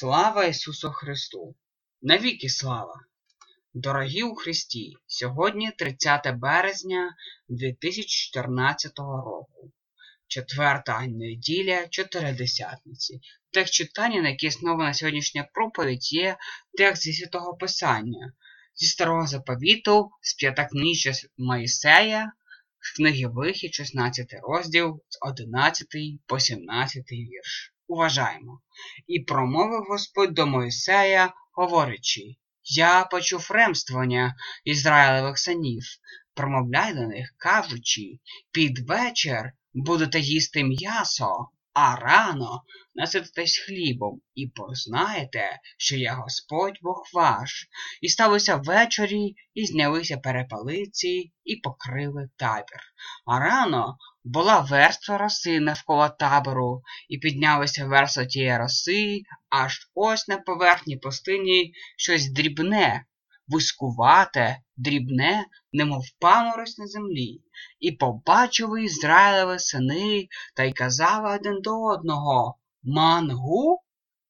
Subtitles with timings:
[0.00, 1.54] Слава Ісусу Христу!
[2.02, 3.00] Навіки слава!
[3.74, 4.96] Дорогі у Христі!
[5.06, 7.16] Сьогодні 30 березня
[7.48, 9.72] 2014 року.
[10.26, 13.20] Четверта неділя Чотиридесятниці.
[13.50, 16.36] Текст читання, на який основана сьогоднішня проповідь, є
[16.78, 18.32] текст зі Святого Писання,
[18.74, 22.32] зі Старого Заповіту, з п'ятакнижжя Моїсея,
[22.80, 25.86] з книги Вихід, 16 розділ, з 11
[26.26, 27.74] по 17 вірш.
[27.90, 28.60] Уважаємо.
[29.06, 32.22] І промовив Господь до Моїсея, говорячи,
[32.64, 34.34] Я почув ремствування
[34.64, 35.82] Ізраїлевих синів,
[36.34, 38.18] промовляй до них, кажучи,
[38.52, 42.62] під вечір будете їсти м'ясо, а рано
[42.94, 47.68] насититесь хлібом, і познаєте, що я Господь Бог ваш.
[48.00, 52.80] І сталося ввечері, і знялися перепалиці, і покрили табір.
[53.26, 60.36] А рано була верства роси навколо табору, і піднялися верства тієї роси, аж ось на
[60.36, 63.04] поверхні пустині щось дрібне,
[63.48, 67.40] вискувате, дрібне, немов паморозь на землі.
[67.80, 73.82] І побачили Ізраїлеві сини та й казали один до одного Мангу?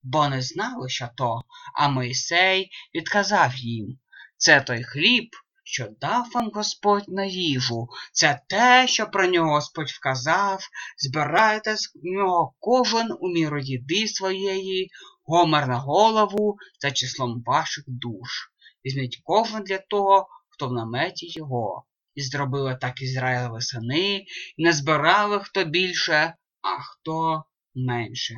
[0.02, 1.42] Бо не знали, що то,
[1.74, 3.98] а Мойсей відказав їм
[4.36, 5.30] Це той хліб,
[5.70, 10.60] що дав вам Господь на їжу, це те, що про нього Господь вказав,
[10.98, 14.90] збирайте з нього кожен у міру їди своєї,
[15.24, 18.50] гомер на голову за числом ваших душ.
[18.84, 21.84] Візьміть кожен для того, хто в наметі його.
[22.14, 24.16] І зробили так Ізраїлеві сини,
[24.56, 27.44] і не збирали хто більше, а хто
[27.74, 28.34] менше.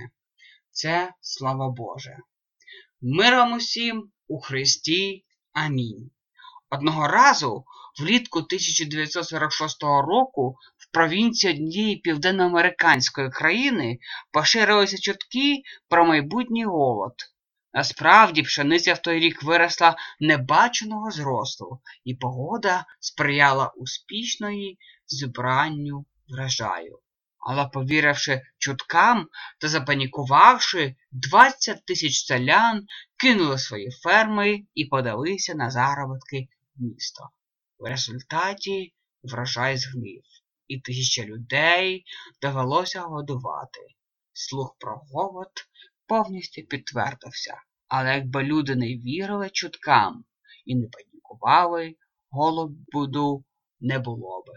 [0.70, 2.16] Це слава Боже.
[3.00, 5.24] Миром усім у Христі.
[5.52, 6.10] Амінь.
[6.74, 7.64] Одного разу,
[8.00, 13.98] влітку 1946 року, в провінції однієї південноамериканської країни
[14.32, 17.12] поширилися чутки про майбутній голод.
[17.74, 26.98] Насправді, пшениця в той рік виросла небаченого зросту, і погода сприяла успішної зібранню врожаю.
[27.38, 29.28] Але, повіривши чуткам
[29.60, 37.28] та запанікувавши, 20 тисяч селян кинули свої ферми і подалися на заробітки в.
[37.78, 40.22] В результаті врожай згнив,
[40.68, 42.04] і тисяча людей
[42.42, 43.80] довелося годувати.
[44.32, 45.52] Слух про голод
[46.06, 47.62] повністю підтвердився.
[47.88, 50.24] Але якби люди не вірили чуткам
[50.64, 51.96] і не панікували,
[52.30, 53.44] голоду
[53.80, 54.52] не було би.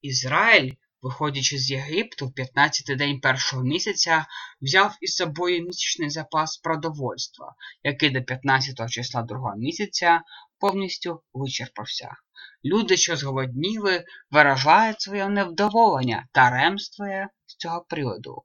[0.00, 0.72] Ізраїль,
[1.02, 4.26] виходячи з Єгипту в 15-й день першого місяця,
[4.60, 10.20] взяв із собою місячний запас продовольства, який до 15-го числа другого місяця
[10.58, 12.10] повністю вичерпався.
[12.64, 18.42] Люди, що зголодніли, виражають своє невдоволення та ремствує з цього приводу.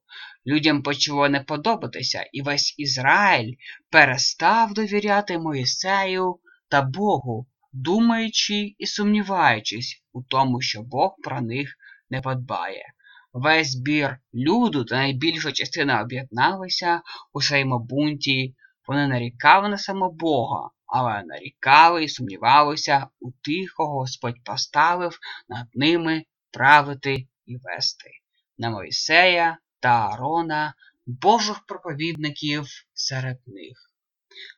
[0.48, 3.54] Людям почало не подобатися, і весь Ізраїль
[3.90, 6.40] перестав довіряти Моїсею
[6.70, 11.76] та Богу, думаючи і сумніваючись у тому, що Бог про них
[12.14, 12.94] не подбає.
[13.34, 17.02] Весь збір люду та найбільша частина об'єдналися
[17.34, 18.56] у своєму бунті,
[18.88, 25.20] вони нарікали на само Бога, але нарікали і сумнівалися у тих, кого Господь поставив
[25.50, 28.10] над ними правити і вести,
[28.58, 30.74] на Мойсея та Аарона,
[31.06, 33.94] Божих проповідників серед них.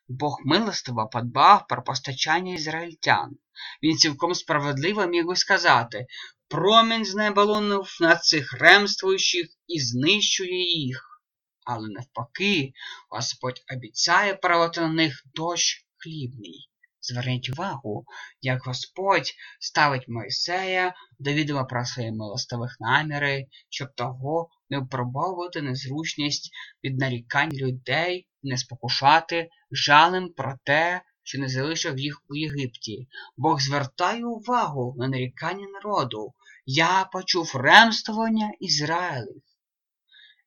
[0.07, 3.37] Бог милостиво подбав про постачання ізраїльтян.
[3.83, 6.05] Він цілком справедливо міг би сказати
[6.47, 11.21] промінь з неба лунув на цих ремствуючих і знищує їх.
[11.65, 12.73] Але навпаки,
[13.09, 16.69] Господь обіцяє правити на них дощ хлібний.
[17.01, 18.05] Зверніть увагу,
[18.41, 26.51] як Господь ставить Мойсея до відома про свої милостивих наміри, щоб того не впробовувати незручність
[26.83, 33.07] від нарікань людей не спокушати жалем про те, що не залишив їх у Єгипті.
[33.37, 36.33] Бог звертає увагу на нарікання народу.
[36.65, 39.41] Я почув ремствування Ізраїлів.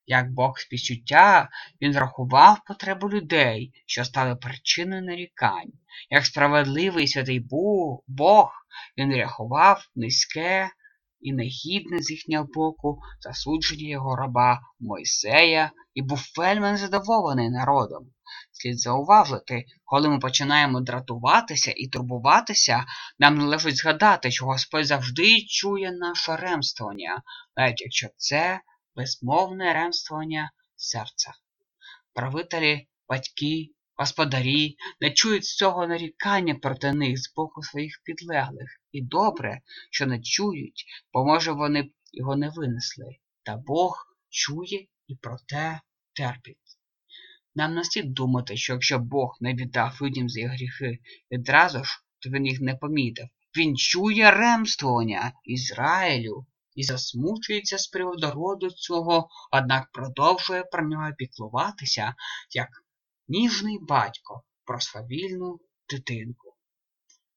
[0.07, 1.49] Як Бог співчуття,
[1.83, 5.73] він врахував потребу людей, що стали причиною нарікань.
[6.11, 7.47] Як справедливий святий
[8.07, 8.53] Бог,
[8.99, 10.71] він рахував низьке
[11.21, 18.07] і негідне з їхнього боку засудження його раба Мойсея і був вельми незадоволений народом.
[18.53, 22.85] Слід зауважити, коли ми починаємо дратуватися і турбуватися,
[23.19, 27.23] нам належить згадати, що Господь завжди чує наше ремствування,
[27.57, 28.61] навіть якщо це
[28.97, 31.33] безмовне ремствування серця.
[32.15, 38.69] Правителі, батьки, господарі не чують з цього нарікання проти них з боку своїх підлеглих.
[38.93, 39.61] І добре,
[39.91, 43.17] що не чують, бо може вони його не винесли.
[43.43, 45.81] Та Бог чує і про те
[46.13, 46.78] терпить.
[47.59, 50.99] Нам не слід думати, що якщо Бог не віддав людям за їх гріхи
[51.31, 53.29] відразу ж, то він їх не помітив.
[53.57, 62.15] Він чує ремствування Ізраїлю і засмучується з приводу роду цього, однак продовжує про нього піклуватися,
[62.55, 62.69] як
[63.29, 66.57] ніжний батько про свавільну дитинку.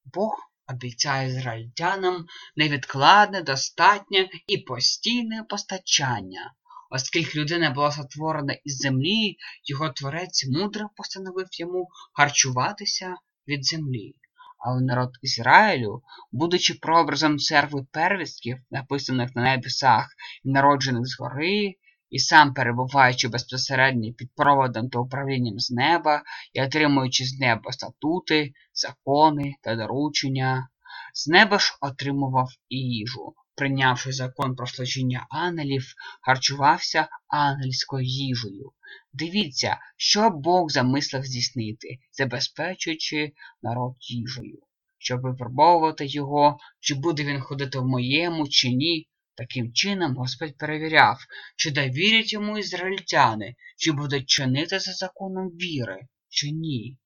[0.05, 2.25] Бог обіцяє ізраїльтянам
[2.55, 6.53] невідкладне, достатнє і постійне постачання.
[6.93, 13.15] Оскільки людина була сотворена із землі, його творець мудро постановив йому харчуватися
[13.47, 14.15] від землі.
[14.59, 16.01] Але народ Ізраїлю,
[16.31, 20.07] будучи прообразом церкви первістків, написаних на небесах
[20.43, 21.75] і народжених згори,
[22.09, 26.23] і сам перебуваючи безпосередньо під проводом та управлінням з неба
[26.53, 30.69] і отримуючи з неба статути, закони та доручення,
[31.13, 33.33] з неба ж отримував і їжу.
[33.55, 38.71] Прийнявши закон про служіння ангелів, харчувався ангельською їжею.
[39.13, 43.31] Дивіться, що Бог замислив здійснити, забезпечуючи
[43.61, 44.59] народ їжею,
[44.97, 49.07] щоб випробовувати його, чи буде він ходити в моєму, чи ні.
[49.35, 51.17] Таким чином Господь перевіряв,
[51.55, 56.97] чи довірять йому ізраїльтяни, чи будуть чинити за законом віри, чи ні,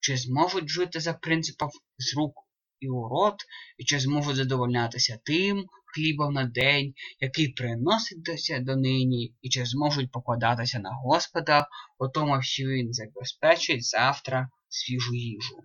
[0.00, 2.45] чи зможуть жити за принципом з рук
[2.80, 3.36] і у рот,
[3.78, 8.22] і чи зможуть задовольнятися тим хлібом на день, який приносить
[8.64, 11.68] до нині, і чи зможуть покладатися на Господа,
[11.98, 15.56] у тому, що він забезпечить завтра свіжу їжу.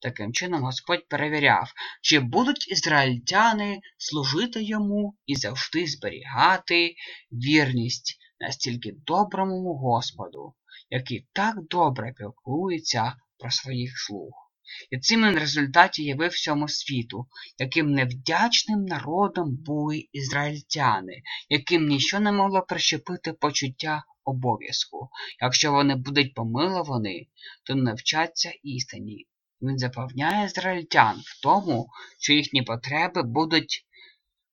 [0.00, 1.72] Таким чином Господь перевіряв,
[2.02, 6.94] чи будуть ізраїльтяни служити йому і завжди зберігати
[7.32, 10.54] вірність настільки доброму Господу,
[10.90, 14.43] який так добре піклується про своїх слуг.
[14.90, 17.26] І цим він в результаті явив всьому світу,
[17.58, 25.08] яким невдячним народом були ізраїльтяни, яким нічого не могло прищепити почуття обов'язку.
[25.42, 27.30] Якщо вони будуть помиловані,
[27.66, 29.26] то навчаться істині.
[29.62, 33.86] Він запевняє ізраїльтян в тому, що їхні потреби будуть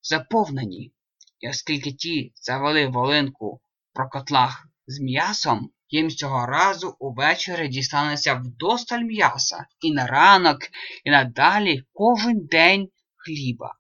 [0.01, 0.93] заповнені.
[1.39, 3.61] І оскільки ті завели волинку
[3.93, 10.57] про котлах з м'ясом, їм цього разу увечері дістанеться вдосталь м'яса і на ранок,
[11.03, 13.75] і надалі кожен день хліба.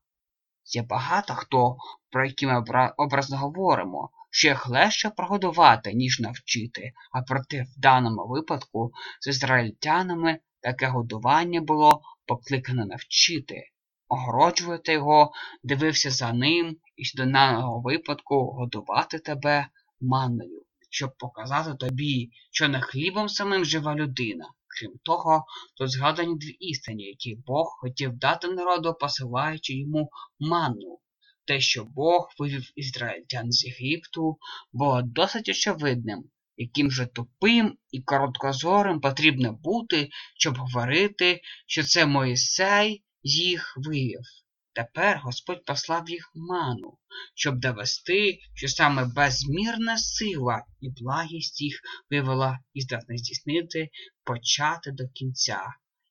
[0.65, 1.77] Є багато хто,
[2.11, 2.63] про які ми
[2.97, 8.91] образно говоримо, що їх легше прогодувати, ніж навчити, а проте в даному випадку
[9.21, 13.63] з ізраїльтянами таке годування було покликане навчити.
[14.07, 15.31] Огороджувати його,
[15.63, 19.67] дивився за ним і до даного випадку годувати тебе
[20.01, 24.45] манною щоб показати тобі, що не хлібом самим жива людина.
[24.67, 25.45] Крім того,
[25.77, 30.99] тут згадані дві істині, які Бог хотів дати народу, посилаючи йому манну.
[31.45, 34.37] Те, що Бог вивів ізраїльтян з Єгипту,
[34.73, 36.23] було досить очевидним,
[36.57, 44.40] яким же тупим і короткозорим потрібно бути, щоб говорити, що це Моїсей їх вивів.
[44.73, 46.97] Тепер Господь послав їх ману,
[47.35, 53.89] щоб довести, що саме безмірна сила і благість їх вивела і здатна здійснити
[54.23, 55.63] почати до кінця.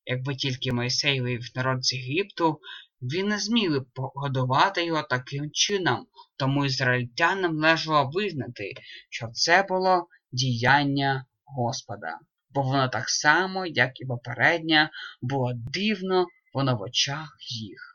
[0.04, 2.60] Якби тільки Мойсей вивів народ з Єгипту,
[3.02, 8.72] він не зміг погодувати його таким чином, тому ізраїльтянам лежало визнати,
[9.10, 12.18] що це було діяння Господа,
[12.50, 14.90] бо воно так само, як і попереднє,
[15.22, 17.89] було дивно воно в очах їх.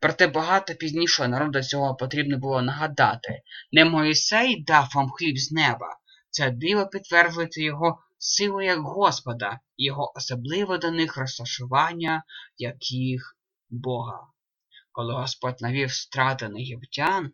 [0.00, 3.42] Проте багато пізнішого народу цього потрібно було нагадати.
[3.72, 5.98] Не Моїсей дав вам хліб з неба.
[6.30, 12.24] Це диво підтверджується його силою як Господа, його особливе до них розташування,
[12.58, 13.36] як їх
[13.70, 14.26] Бога.
[14.92, 17.32] Коли Господь навів страти на єгиптян,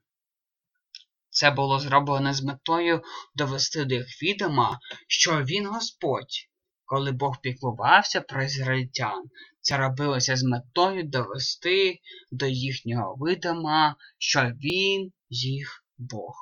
[1.31, 3.03] це було зроблено з метою
[3.35, 6.49] довести до їх відома, що він Господь.
[6.85, 9.23] Коли Бог піклувався про ізраїльтян,
[9.61, 11.99] це робилося з метою довести
[12.33, 16.35] до їхнього видома, що він їх Бог.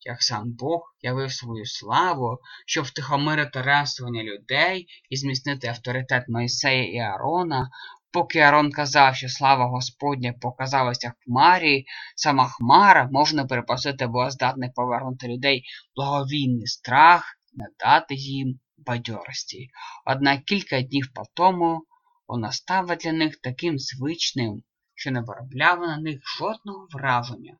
[0.00, 6.98] Як сам Бог явив свою славу, щоб втихомирити ремствування людей і зміцнити авторитет Моїсея і
[6.98, 7.70] Аарона,
[8.12, 11.84] поки Аарон казав, що слава Господня показалася в хмарі,
[12.16, 15.64] сама хмара можна перепосити була здатних повернути людей
[15.96, 19.68] благовійний страх, надати їм бадьорості.
[20.06, 21.82] Однак кілька днів по тому
[22.28, 24.62] вона стала для них таким звичним,
[24.94, 27.58] що не виробляла на них жодного враження.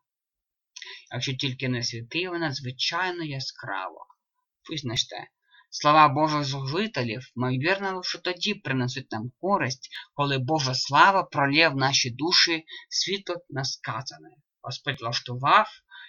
[1.12, 4.06] Якщо тільки не світила надзвичайно яскраво.
[4.70, 5.28] Визначте,
[5.70, 12.10] слова Божих служителів, ймовірно, лише тоді принесуть нам користь, коли Божа слава пролє в наші
[12.10, 14.30] душі світло насказане.
[14.62, 15.66] Господь влаштував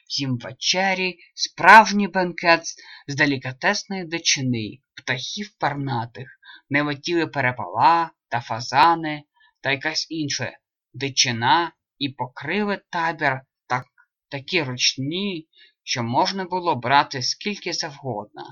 [0.10, 2.62] їм вечері, справжній бенкет
[3.08, 6.35] з делікатесної дичини, птахів парнатих,
[6.70, 9.24] не летіли перепала та фазани
[9.62, 10.58] та якась інша
[10.94, 13.86] дичина і покрили табір так,
[14.30, 15.48] такі ручні,
[15.84, 18.44] що можна було брати скільки завгодно.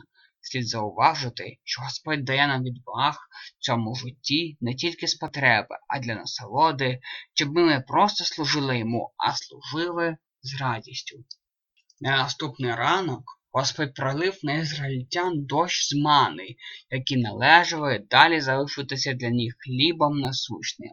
[0.41, 3.17] Слід зауважити, що Господь дає нам від благ
[3.59, 6.99] цьому житті не тільки з потреби, а для насолоди,
[7.33, 11.23] щоб ми не просто служили йому, а служили з радістю.
[12.01, 16.55] На наступний ранок Господь пролив на ізраїльтян дощ з мани,
[16.89, 20.91] які належали далі залишитися для них хлібом насущним.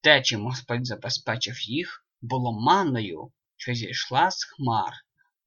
[0.00, 4.92] Те, чим Господь забезпечив їх, було манною, що зійшла з хмар,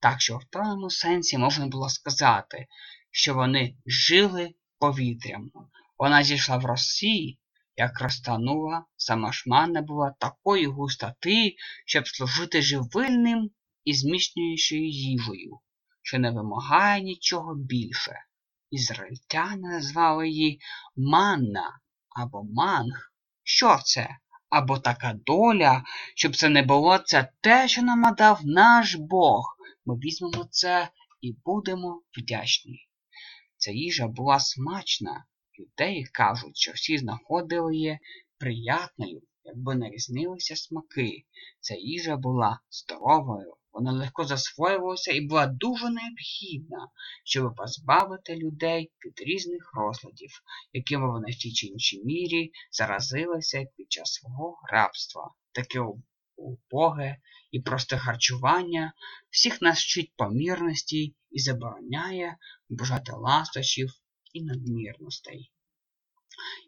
[0.00, 2.66] так що в певному сенсі можна було сказати,
[3.10, 5.50] що вони жили повітрям.
[5.98, 7.38] Вона зійшла в росі,
[7.76, 11.54] як розтанула, сама ж манна була такої густоти,
[11.86, 13.50] щоб служити живильним
[13.84, 15.60] і зміцнюючою їжею,
[16.02, 18.12] що не вимагає нічого більше.
[18.70, 20.60] Ізраїльтяни назвали її
[20.96, 21.80] манна
[22.16, 23.12] або манг.
[23.42, 24.16] Що це?
[24.48, 25.84] Або така доля,
[26.14, 29.56] щоб це не було це те, що нам надав наш Бог.
[29.86, 32.88] Ми візьмемо це і будемо вдячні.
[33.56, 35.24] Ця їжа була смачна.
[35.52, 37.98] Юдеї кажуть, що всі знаходили її
[38.38, 41.24] приятною, якби не різнилися смаки.
[41.60, 46.88] Ця їжа була здоровою, вона легко засвоювалася і була дуже необхідна,
[47.24, 50.30] щоб позбавити людей від різних розладів,
[50.72, 55.34] якими вони в тій чи іншій мірі заразилися під час свого рабства.
[55.52, 55.80] Таке
[56.36, 57.16] убоге
[57.50, 58.92] і просте харчування
[59.30, 62.36] всіх нас вчить помірності і забороняє
[62.68, 63.90] бажати ластощів
[64.32, 65.52] і надмірностей.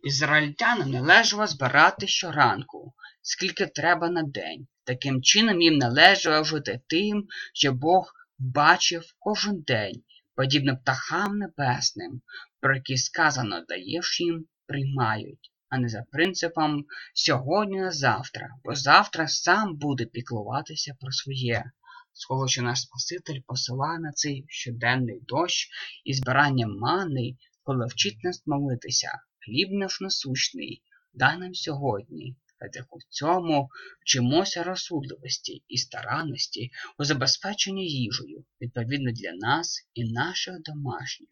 [0.04, 4.66] Ізраїльтянам належало збирати щоранку, скільки треба на день.
[4.84, 10.02] Таким чином їм належало жити тим, що Бог бачив кожен день,
[10.34, 12.22] подібно птахам небесним,
[12.60, 16.84] про які сказано даєш їм, приймають, а не за принципом
[17.14, 21.64] сьогодні на завтра, бо завтра сам буде піклуватися про своє.
[22.12, 25.70] Схоже, що наш Спаситель посилає на цей щоденний дощ
[26.04, 30.82] і збирання мани, коли вчить нас молитися, хліб наш насущний,
[31.14, 32.36] дай нам сьогодні.
[32.90, 41.28] В цьому вчимося розсудливості і старанності у забезпеченні їжею, відповідно для нас і наших домашніх.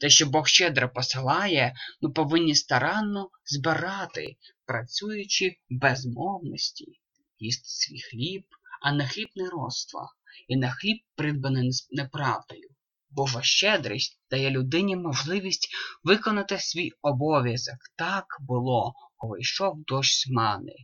[0.00, 4.36] Те, що Бог щедро посилає, ми повинні старанно збирати,
[4.66, 7.00] працюючи без мовності,
[7.38, 8.44] їсти свій хліб,
[8.82, 10.08] а не хліб нероства,
[10.48, 12.70] і на хліб придбаний неправдою.
[13.10, 15.68] Божа щедрість дає людині можливість
[16.04, 17.78] виконати свій обов'язок.
[17.96, 18.94] Так було,
[19.38, 20.76] йшов дощ мани,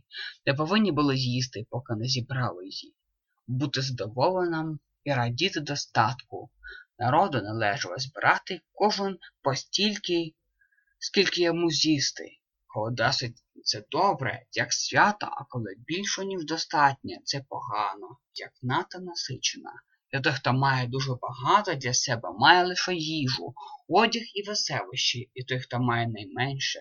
[0.45, 2.93] де повинні були з'їсти, поки не зібрали її,
[3.47, 6.49] бути задоволеним і радіти достатку.
[6.99, 10.33] Народу належало збирати кожен постільки,
[10.99, 12.37] скільки йому з'їсти.
[12.91, 19.71] Досить це добре, як свято, а коли більше, ніж достатньо, це погано, як ната насичена.
[20.11, 23.53] Для тих, хто має дуже багато для себе, має лише їжу,
[23.87, 26.79] одяг і веселощі, і той, хто має найменше.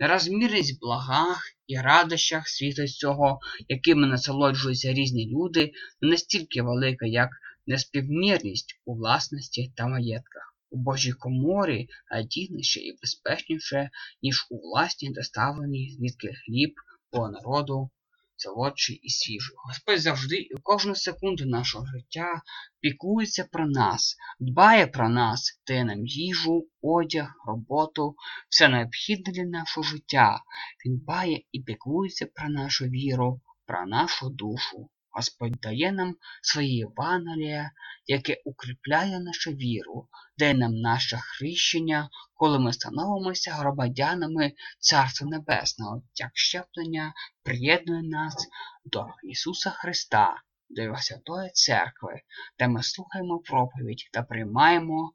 [0.00, 7.30] Нерозмірність в благах і радощах світу цього, якими насолоджуються різні люди, не настільки велика, як
[7.66, 10.56] неспівмірність у власності та маєтках.
[10.70, 13.90] У Божій коморі надійніше і безпечніше,
[14.22, 16.74] ніж у власній доставленій звідки хліб
[17.10, 17.90] по народу
[18.36, 19.56] солодший і свіжий.
[19.66, 22.42] Господь завжди і кожну секунду нашого життя
[22.80, 28.14] піклується про нас, дбає про нас, дає нам їжу, одяг, роботу,
[28.48, 30.40] все необхідне для нашого життя.
[30.86, 34.90] Він дбає і піклується про нашу віру, про нашу душу.
[35.14, 37.70] Господь дає нам своє Євангеліє,
[38.06, 46.30] яке укріпляє нашу віру, дає нам наше хрещення, коли ми становимося громадянами Царства Небесного, як
[46.34, 48.48] щеплення приєднує нас
[48.84, 52.20] до Ісуса Христа, до Його Святої Церкви,
[52.58, 55.12] де ми слухаємо проповідь та приймаємо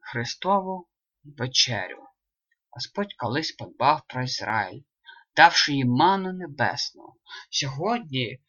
[0.00, 0.88] Христову
[1.24, 2.02] вечерю.
[2.70, 4.82] Господь колись подбав про Ізраїль,
[5.36, 7.14] давши їм ману небесну.
[7.50, 8.40] Сьогодні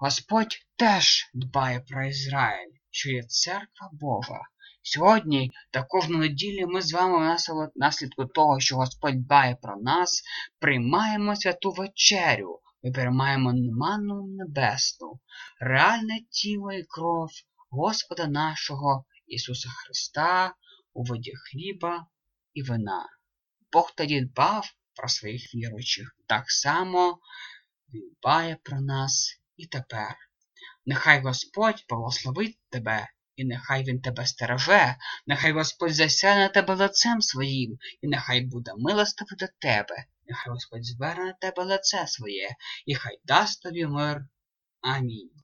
[0.00, 4.40] Господь теж дбає про Ізраїль, що є церква Божа.
[4.82, 7.36] Сьогодні та кожну неділю ми з вами
[7.76, 10.22] наслідку того, що Господь дбає про нас,
[10.58, 15.20] приймаємо святу вечерю, ми приймаємо манну небесну,
[15.60, 17.28] реальне тіло і кров
[17.70, 20.54] Господа нашого Ісуса Христа
[20.92, 22.06] у воді хліба
[22.54, 23.06] і вина.
[23.72, 27.18] Бог тоді дбав про своїх віруючих, так само
[27.94, 30.16] Він дбає про нас і тепер.
[30.86, 34.96] Нехай Господь благословить тебе, і нехай Він тебе стереже,
[35.26, 41.34] нехай Господь засяне тебе лицем своїм, і нехай буде милостив до тебе, нехай Господь зверне
[41.40, 42.48] тебе лице своє,
[42.86, 44.26] і хай дасть тобі мир.
[44.80, 45.37] Амінь.